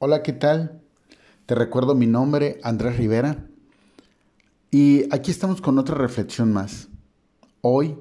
Hola, 0.00 0.22
¿qué 0.22 0.32
tal? 0.32 0.80
Te 1.46 1.56
recuerdo 1.56 1.96
mi 1.96 2.06
nombre, 2.06 2.60
Andrés 2.62 2.98
Rivera. 2.98 3.48
Y 4.70 5.12
aquí 5.12 5.32
estamos 5.32 5.60
con 5.60 5.76
otra 5.76 5.96
reflexión 5.96 6.52
más. 6.52 6.86
Hoy 7.62 7.96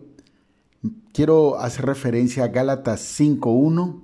quiero 1.12 1.57
hacer 1.57 1.88
referencia 1.88 2.44
a 2.44 2.49
Gálatas 2.49 3.20
5.1 3.20 4.04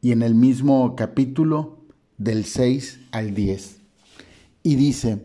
y 0.00 0.10
en 0.10 0.22
el 0.24 0.34
mismo 0.34 0.96
capítulo 0.96 1.78
del 2.18 2.46
6 2.46 2.98
al 3.12 3.32
10. 3.32 3.78
Y 4.64 4.74
dice, 4.74 5.24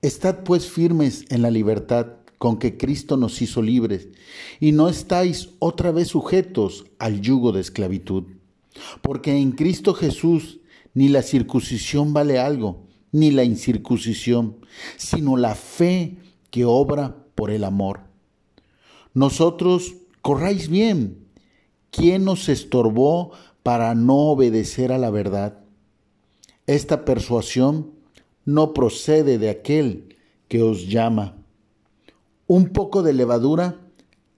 Estad 0.00 0.42
pues 0.44 0.70
firmes 0.70 1.26
en 1.28 1.42
la 1.42 1.50
libertad 1.50 2.14
con 2.38 2.58
que 2.58 2.78
Cristo 2.78 3.18
nos 3.18 3.42
hizo 3.42 3.60
libres, 3.60 4.08
y 4.58 4.72
no 4.72 4.88
estáis 4.88 5.50
otra 5.58 5.90
vez 5.90 6.08
sujetos 6.08 6.86
al 6.98 7.20
yugo 7.20 7.52
de 7.52 7.60
esclavitud. 7.60 8.39
Porque 9.02 9.36
en 9.36 9.52
Cristo 9.52 9.94
Jesús 9.94 10.60
ni 10.94 11.08
la 11.08 11.22
circuncisión 11.22 12.12
vale 12.12 12.38
algo, 12.38 12.86
ni 13.12 13.30
la 13.30 13.44
incircuncisión, 13.44 14.56
sino 14.96 15.36
la 15.36 15.54
fe 15.54 16.16
que 16.50 16.64
obra 16.64 17.16
por 17.34 17.50
el 17.50 17.64
amor. 17.64 18.00
Nosotros, 19.14 19.94
corráis 20.22 20.68
bien. 20.68 21.26
¿Quién 21.90 22.24
nos 22.24 22.48
estorbó 22.48 23.32
para 23.62 23.94
no 23.94 24.16
obedecer 24.30 24.92
a 24.92 24.98
la 24.98 25.10
verdad? 25.10 25.58
Esta 26.66 27.04
persuasión 27.04 27.92
no 28.44 28.72
procede 28.72 29.38
de 29.38 29.50
aquel 29.50 30.16
que 30.48 30.62
os 30.62 30.88
llama. 30.88 31.36
Un 32.46 32.68
poco 32.68 33.02
de 33.02 33.12
levadura 33.12 33.80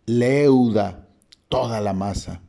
leuda 0.07 1.09
toda 1.49 1.80
la 1.80 1.93
masa. 1.93 2.43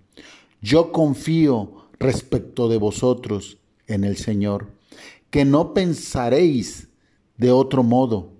Yo 0.64 0.94
confío 0.94 1.90
respecto 2.00 2.70
de 2.70 2.78
vosotros 2.78 3.58
en 3.86 4.06
el 4.06 4.16
Señor, 4.16 4.72
que 5.30 5.44
no 5.44 5.74
pensaréis 5.74 6.88
de 7.38 7.52
otro 7.52 7.84
modo, 7.84 8.32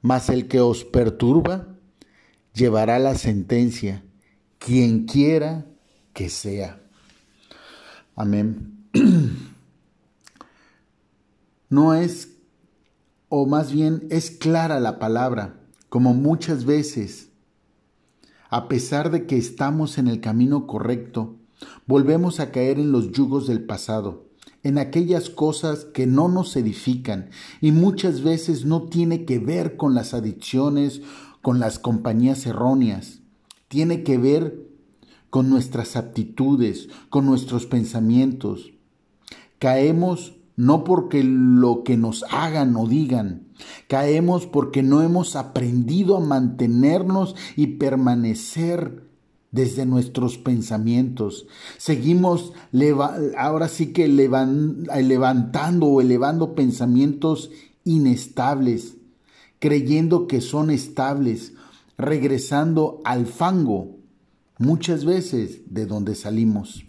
mas 0.00 0.28
el 0.28 0.46
que 0.46 0.60
os 0.60 0.84
perturba 0.84 1.76
llevará 2.54 3.00
la 3.00 3.16
sentencia, 3.16 4.04
quien 4.60 5.06
quiera 5.06 5.66
que 6.14 6.28
sea. 6.30 6.80
Amén. 8.14 8.86
No 11.70 11.92
es, 11.92 12.30
o 13.28 13.44
más 13.44 13.72
bien 13.72 14.06
es 14.08 14.30
clara 14.30 14.80
la 14.80 14.98
palabra, 14.98 15.60
como 15.90 16.14
muchas 16.14 16.64
veces, 16.64 17.28
a 18.48 18.68
pesar 18.68 19.10
de 19.10 19.26
que 19.26 19.36
estamos 19.36 19.98
en 19.98 20.08
el 20.08 20.22
camino 20.22 20.66
correcto, 20.66 21.37
volvemos 21.86 22.40
a 22.40 22.50
caer 22.50 22.78
en 22.78 22.92
los 22.92 23.12
yugos 23.12 23.46
del 23.46 23.64
pasado, 23.64 24.26
en 24.62 24.78
aquellas 24.78 25.30
cosas 25.30 25.84
que 25.84 26.06
no 26.06 26.28
nos 26.28 26.56
edifican 26.56 27.30
y 27.60 27.72
muchas 27.72 28.22
veces 28.22 28.64
no 28.64 28.82
tiene 28.82 29.24
que 29.24 29.38
ver 29.38 29.76
con 29.76 29.94
las 29.94 30.14
adicciones, 30.14 31.02
con 31.42 31.60
las 31.60 31.78
compañías 31.78 32.46
erróneas, 32.46 33.20
tiene 33.68 34.02
que 34.02 34.18
ver 34.18 34.68
con 35.30 35.50
nuestras 35.50 35.96
aptitudes, 35.96 36.88
con 37.10 37.26
nuestros 37.26 37.66
pensamientos. 37.66 38.72
Caemos 39.58 40.34
no 40.56 40.82
porque 40.82 41.22
lo 41.22 41.84
que 41.84 41.96
nos 41.96 42.24
hagan 42.30 42.74
o 42.76 42.88
digan, 42.88 43.46
caemos 43.86 44.46
porque 44.46 44.82
no 44.82 45.02
hemos 45.02 45.36
aprendido 45.36 46.16
a 46.16 46.20
mantenernos 46.20 47.36
y 47.54 47.78
permanecer 47.78 49.07
desde 49.50 49.86
nuestros 49.86 50.38
pensamientos. 50.38 51.46
Seguimos 51.78 52.52
ahora 53.36 53.68
sí 53.68 53.92
que 53.92 54.08
levantando 54.08 55.86
o 55.86 56.00
elevando 56.00 56.54
pensamientos 56.54 57.50
inestables, 57.84 58.96
creyendo 59.58 60.26
que 60.26 60.40
son 60.40 60.70
estables, 60.70 61.54
regresando 61.96 63.00
al 63.04 63.26
fango, 63.26 63.96
muchas 64.58 65.04
veces 65.04 65.62
de 65.70 65.86
donde 65.86 66.14
salimos. 66.14 66.84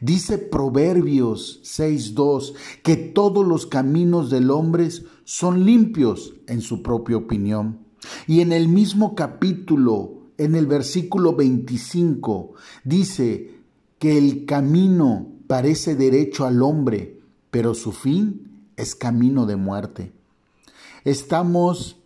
Dice 0.00 0.38
Proverbios 0.38 1.60
6.2 1.62 2.54
que 2.82 2.96
todos 2.96 3.46
los 3.46 3.66
caminos 3.66 4.30
del 4.30 4.50
hombre 4.50 4.88
son 5.24 5.64
limpios 5.64 6.34
en 6.48 6.60
su 6.60 6.82
propia 6.82 7.16
opinión. 7.16 7.78
Y 8.26 8.40
en 8.40 8.52
el 8.52 8.68
mismo 8.68 9.14
capítulo 9.14 10.25
en 10.38 10.54
el 10.54 10.66
versículo 10.66 11.34
25 11.34 12.54
dice 12.84 13.54
que 13.98 14.18
el 14.18 14.44
camino 14.44 15.32
parece 15.46 15.94
derecho 15.94 16.46
al 16.46 16.62
hombre, 16.62 17.20
pero 17.50 17.74
su 17.74 17.92
fin 17.92 18.68
es 18.76 18.94
camino 18.94 19.46
de 19.46 19.56
muerte. 19.56 20.12
Estamos, 21.04 21.96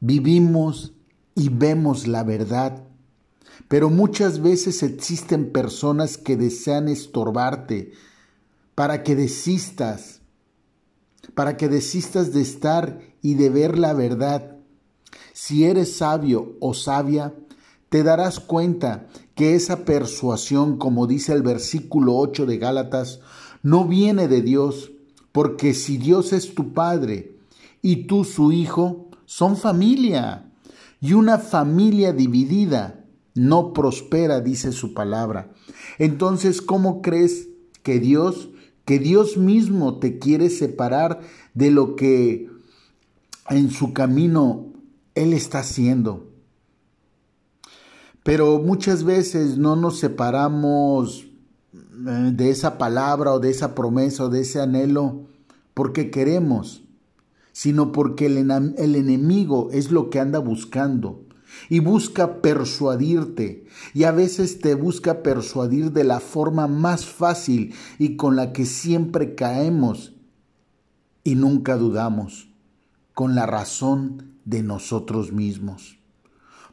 vivimos 0.00 0.92
y 1.34 1.48
vemos 1.48 2.06
la 2.06 2.22
verdad, 2.22 2.84
pero 3.68 3.90
muchas 3.90 4.40
veces 4.40 4.82
existen 4.82 5.50
personas 5.50 6.18
que 6.18 6.36
desean 6.36 6.88
estorbarte 6.88 7.92
para 8.74 9.02
que 9.02 9.16
desistas, 9.16 10.20
para 11.34 11.56
que 11.56 11.68
desistas 11.68 12.32
de 12.32 12.42
estar 12.42 13.00
y 13.22 13.34
de 13.34 13.50
ver 13.50 13.78
la 13.78 13.94
verdad. 13.94 14.58
Si 15.32 15.64
eres 15.64 15.96
sabio 15.96 16.56
o 16.60 16.74
sabia, 16.74 17.34
te 17.96 18.02
darás 18.02 18.40
cuenta 18.40 19.06
que 19.34 19.54
esa 19.54 19.86
persuasión, 19.86 20.76
como 20.76 21.06
dice 21.06 21.32
el 21.32 21.40
versículo 21.40 22.14
8 22.18 22.44
de 22.44 22.58
Gálatas, 22.58 23.20
no 23.62 23.86
viene 23.86 24.28
de 24.28 24.42
Dios, 24.42 24.90
porque 25.32 25.72
si 25.72 25.96
Dios 25.96 26.34
es 26.34 26.54
tu 26.54 26.74
Padre 26.74 27.38
y 27.80 28.04
tú 28.06 28.24
su 28.24 28.52
Hijo, 28.52 29.08
son 29.24 29.56
familia. 29.56 30.52
Y 31.00 31.14
una 31.14 31.38
familia 31.38 32.12
dividida 32.12 33.02
no 33.34 33.72
prospera, 33.72 34.42
dice 34.42 34.72
su 34.72 34.92
palabra. 34.92 35.54
Entonces, 35.96 36.60
¿cómo 36.60 37.00
crees 37.00 37.48
que 37.82 37.98
Dios, 37.98 38.50
que 38.84 38.98
Dios 38.98 39.38
mismo 39.38 40.00
te 40.00 40.18
quiere 40.18 40.50
separar 40.50 41.20
de 41.54 41.70
lo 41.70 41.96
que 41.96 42.50
en 43.48 43.70
su 43.70 43.94
camino 43.94 44.66
Él 45.14 45.32
está 45.32 45.60
haciendo? 45.60 46.25
Pero 48.26 48.58
muchas 48.58 49.04
veces 49.04 49.56
no 49.56 49.76
nos 49.76 50.00
separamos 50.00 51.28
eh, 51.72 52.32
de 52.34 52.50
esa 52.50 52.76
palabra 52.76 53.32
o 53.32 53.38
de 53.38 53.50
esa 53.50 53.76
promesa 53.76 54.24
o 54.24 54.28
de 54.28 54.40
ese 54.40 54.60
anhelo 54.60 55.28
porque 55.74 56.10
queremos, 56.10 56.82
sino 57.52 57.92
porque 57.92 58.26
el, 58.26 58.50
el 58.78 58.96
enemigo 58.96 59.68
es 59.70 59.92
lo 59.92 60.10
que 60.10 60.18
anda 60.18 60.40
buscando 60.40 61.24
y 61.68 61.78
busca 61.78 62.42
persuadirte 62.42 63.64
y 63.94 64.02
a 64.02 64.10
veces 64.10 64.58
te 64.58 64.74
busca 64.74 65.22
persuadir 65.22 65.92
de 65.92 66.02
la 66.02 66.18
forma 66.18 66.66
más 66.66 67.06
fácil 67.06 67.76
y 67.96 68.16
con 68.16 68.34
la 68.34 68.52
que 68.52 68.66
siempre 68.66 69.36
caemos 69.36 70.16
y 71.22 71.36
nunca 71.36 71.76
dudamos, 71.76 72.48
con 73.14 73.36
la 73.36 73.46
razón 73.46 74.32
de 74.44 74.64
nosotros 74.64 75.30
mismos. 75.30 76.00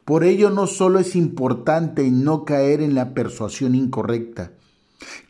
Por 0.04 0.24
ello 0.24 0.50
no 0.50 0.66
solo 0.66 0.98
es 0.98 1.16
importante 1.16 2.10
no 2.10 2.44
caer 2.44 2.82
en 2.82 2.94
la 2.94 3.14
persuasión 3.14 3.74
incorrecta, 3.74 4.52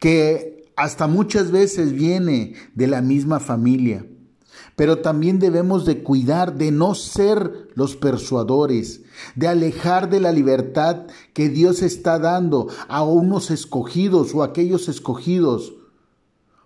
que 0.00 0.64
hasta 0.76 1.06
muchas 1.06 1.50
veces 1.50 1.92
viene 1.92 2.54
de 2.74 2.88
la 2.88 3.00
misma 3.00 3.38
familia, 3.38 4.06
pero 4.76 4.98
también 4.98 5.38
debemos 5.38 5.84
de 5.84 6.02
cuidar 6.02 6.56
de 6.56 6.72
no 6.72 6.96
ser 6.96 7.68
los 7.74 7.94
persuadores, 7.94 9.02
de 9.36 9.46
alejar 9.46 10.10
de 10.10 10.18
la 10.18 10.32
libertad 10.32 11.06
que 11.32 11.48
Dios 11.48 11.82
está 11.82 12.18
dando 12.18 12.68
a 12.88 13.04
unos 13.04 13.52
escogidos 13.52 14.34
o 14.34 14.42
a 14.42 14.46
aquellos 14.46 14.88
escogidos, 14.88 15.74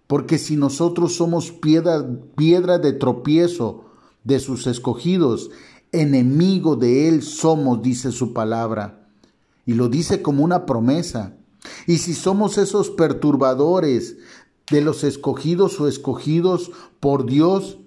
porque 0.06 0.38
si 0.38 0.56
nosotros 0.56 1.16
somos 1.16 1.52
piedra, 1.52 2.06
piedra 2.34 2.78
de 2.78 2.94
tropiezo 2.94 3.84
de 4.25 4.40
sus 4.40 4.66
escogidos, 4.66 5.50
enemigo 5.93 6.76
de 6.76 7.08
Él 7.08 7.23
somos, 7.23 7.82
dice 7.82 8.12
su 8.12 8.32
palabra. 8.32 9.06
Y 9.67 9.75
lo 9.75 9.88
dice 9.88 10.23
como 10.23 10.44
una 10.44 10.67
promesa. 10.67 11.37
Y 11.87 11.99
si 11.99 12.14
somos 12.14 12.58
esos 12.58 12.90
perturbadores 12.90 14.17
de 14.70 14.81
los 14.81 15.05
escogidos 15.05 15.81
o 15.81 15.88
escogidos 15.88 16.70
por 17.00 17.26
Dios, 17.26 17.79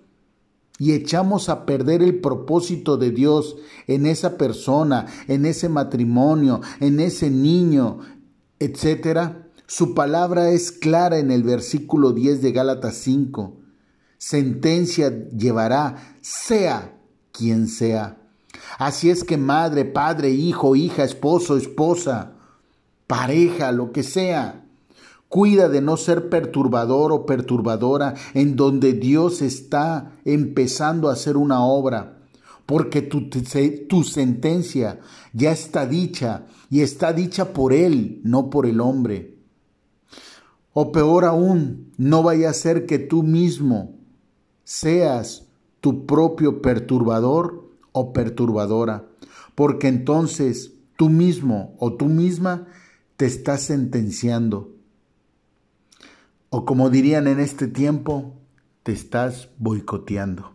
y 0.81 0.93
echamos 0.93 1.47
a 1.49 1.67
perder 1.67 2.01
el 2.01 2.21
propósito 2.21 2.97
de 2.97 3.11
Dios 3.11 3.55
en 3.85 4.07
esa 4.07 4.35
persona, 4.35 5.05
en 5.27 5.45
ese 5.45 5.69
matrimonio, 5.69 6.61
en 6.79 6.99
ese 6.99 7.29
niño, 7.29 7.99
etcétera, 8.57 9.47
su 9.67 9.93
palabra 9.93 10.49
es 10.49 10.71
clara 10.71 11.19
en 11.19 11.29
el 11.29 11.43
versículo 11.43 12.13
10 12.13 12.41
de 12.41 12.51
Gálatas 12.51 12.95
5. 12.95 13.57
Sentencia 14.17 15.29
llevará, 15.29 16.17
sea 16.21 16.97
quien 17.31 17.67
sea. 17.67 18.17
Así 18.77 19.09
es 19.09 19.23
que 19.23 19.37
madre, 19.37 19.85
padre, 19.85 20.29
hijo, 20.29 20.75
hija, 20.75 21.03
esposo, 21.03 21.57
esposa, 21.57 22.33
pareja, 23.07 23.71
lo 23.71 23.91
que 23.91 24.03
sea, 24.03 24.61
Cuida 25.31 25.69
de 25.69 25.79
no 25.79 25.95
ser 25.95 26.27
perturbador 26.27 27.13
o 27.13 27.25
perturbadora 27.25 28.15
en 28.33 28.57
donde 28.57 28.91
Dios 28.91 29.41
está 29.41 30.11
empezando 30.25 31.07
a 31.07 31.13
hacer 31.13 31.37
una 31.37 31.63
obra, 31.63 32.17
porque 32.65 33.01
tu, 33.01 33.29
tu, 33.29 34.03
sentencia 34.03 34.99
ya 35.31 35.53
está 35.53 35.85
dicha 35.85 36.47
y 36.69 36.81
está 36.81 37.13
dicha 37.13 37.53
por 37.53 37.71
Él, 37.71 38.19
no 38.25 38.49
por 38.49 38.65
el 38.65 38.81
hombre. 38.81 39.37
O 40.73 40.91
peor 40.91 41.23
aún, 41.23 41.93
no 41.95 42.23
vaya 42.23 42.49
a 42.49 42.53
ser 42.53 42.85
que 42.85 42.99
tú 42.99 43.23
mismo 43.23 43.95
seas 44.65 45.47
tu 45.81 46.05
propio 46.05 46.61
perturbador 46.61 47.69
o 47.91 48.13
perturbadora, 48.13 49.07
porque 49.55 49.89
entonces 49.89 50.73
tú 50.95 51.09
mismo 51.09 51.75
o 51.79 51.93
tú 51.93 52.05
misma 52.05 52.67
te 53.17 53.25
estás 53.25 53.63
sentenciando 53.63 54.71
o 56.53 56.65
como 56.65 56.89
dirían 56.89 57.27
en 57.27 57.39
este 57.39 57.67
tiempo, 57.67 58.35
te 58.83 58.91
estás 58.91 59.47
boicoteando. 59.57 60.51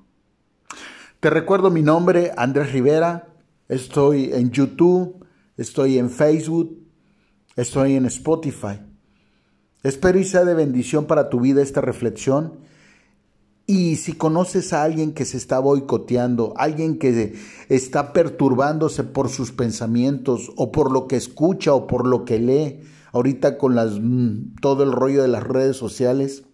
Te 1.20 1.30
recuerdo 1.30 1.70
mi 1.70 1.80
nombre, 1.80 2.32
Andrés 2.36 2.70
Rivera. 2.70 3.28
Estoy 3.70 4.30
en 4.34 4.50
YouTube, 4.50 5.24
estoy 5.56 5.96
en 5.96 6.10
Facebook, 6.10 6.78
estoy 7.56 7.94
en 7.94 8.04
Spotify. 8.04 8.78
Espero 9.82 10.18
y 10.18 10.24
sea 10.24 10.44
de 10.44 10.52
bendición 10.52 11.06
para 11.06 11.30
tu 11.30 11.40
vida 11.40 11.62
esta 11.62 11.80
reflexión. 11.80 12.60
Y 13.66 13.96
si 13.96 14.12
conoces 14.12 14.72
a 14.72 14.84
alguien 14.84 15.12
que 15.12 15.24
se 15.24 15.36
está 15.36 15.58
boicoteando, 15.58 16.54
alguien 16.56 16.98
que 16.98 17.34
está 17.68 18.12
perturbándose 18.12 19.02
por 19.02 19.28
sus 19.28 19.50
pensamientos 19.50 20.52
o 20.56 20.70
por 20.70 20.92
lo 20.92 21.08
que 21.08 21.16
escucha 21.16 21.74
o 21.74 21.88
por 21.88 22.06
lo 22.06 22.24
que 22.24 22.38
lee, 22.38 22.80
ahorita 23.10 23.58
con 23.58 23.74
las, 23.74 23.98
mm, 24.00 24.56
todo 24.60 24.84
el 24.84 24.92
rollo 24.92 25.22
de 25.22 25.28
las 25.28 25.42
redes 25.42 25.76
sociales, 25.76 26.44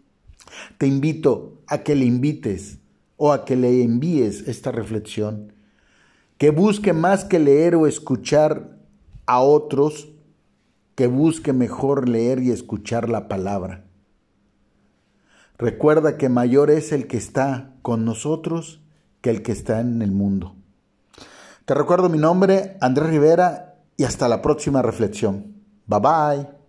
te 0.79 0.87
invito 0.87 1.59
a 1.67 1.83
que 1.83 1.95
le 1.95 2.07
invites 2.07 2.79
o 3.19 3.33
a 3.33 3.45
que 3.45 3.57
le 3.57 3.83
envíes 3.83 4.49
esta 4.49 4.73
reflexión, 4.73 5.53
que 6.39 6.51
busque 6.51 6.95
más 6.95 7.25
que 7.25 7.39
leer 7.39 7.75
o 7.75 7.87
escuchar 7.87 8.79
a 9.27 9.41
otros, 9.41 10.09
que 10.95 11.09
busque 11.09 11.53
mejor 11.53 12.09
leer 12.09 12.43
y 12.43 12.51
escuchar 12.51 13.09
la 13.09 13.29
palabra. 13.29 13.85
Recuerda 15.59 16.17
que 16.17 16.29
mayor 16.29 16.71
es 16.71 16.93
el 16.93 17.07
que 17.07 17.17
está 17.17 17.71
con 17.83 18.05
nosotros 18.05 18.81
que 19.21 19.31
el 19.31 19.43
que 19.43 19.53
está 19.53 19.81
en 19.81 20.03
el 20.03 20.13
mundo. 20.13 20.57
Te 21.65 21.75
recuerdo 21.75 22.09
mi 22.09 22.19
nombre, 22.19 22.77
Andrés 22.81 23.11
Rivera, 23.11 23.77
y 23.97 24.05
hasta 24.05 24.29
la 24.29 24.43
próxima 24.43 24.83
reflexión. 24.83 25.55
Bye 25.87 26.01
bye. 26.01 26.62